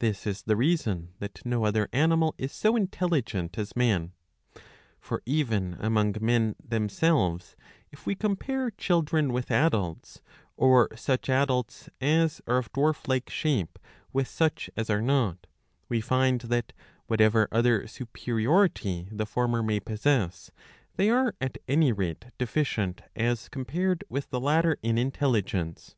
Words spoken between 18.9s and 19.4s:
the